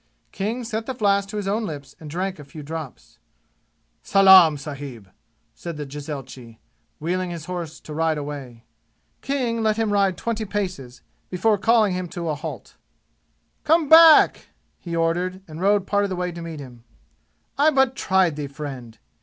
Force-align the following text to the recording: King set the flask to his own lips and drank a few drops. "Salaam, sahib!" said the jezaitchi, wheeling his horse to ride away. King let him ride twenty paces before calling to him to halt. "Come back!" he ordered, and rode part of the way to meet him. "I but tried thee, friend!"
King 0.31 0.63
set 0.63 0.87
the 0.87 0.95
flask 0.95 1.29
to 1.29 1.37
his 1.37 1.47
own 1.47 1.63
lips 1.63 1.95
and 1.99 2.09
drank 2.09 2.39
a 2.39 2.43
few 2.43 2.63
drops. 2.63 3.19
"Salaam, 4.01 4.57
sahib!" 4.57 5.11
said 5.53 5.77
the 5.77 5.85
jezaitchi, 5.85 6.57
wheeling 6.99 7.29
his 7.29 7.45
horse 7.45 7.79
to 7.81 7.93
ride 7.93 8.17
away. 8.17 8.63
King 9.21 9.61
let 9.61 9.77
him 9.77 9.93
ride 9.93 10.17
twenty 10.17 10.43
paces 10.43 11.03
before 11.29 11.59
calling 11.59 11.93
to 11.93 11.99
him 11.99 12.07
to 12.07 12.33
halt. 12.33 12.77
"Come 13.63 13.89
back!" 13.89 14.47
he 14.79 14.95
ordered, 14.95 15.43
and 15.47 15.61
rode 15.61 15.85
part 15.85 16.03
of 16.05 16.09
the 16.09 16.15
way 16.15 16.31
to 16.31 16.41
meet 16.41 16.59
him. 16.59 16.83
"I 17.55 17.69
but 17.69 17.95
tried 17.95 18.37
thee, 18.37 18.47
friend!" 18.47 18.97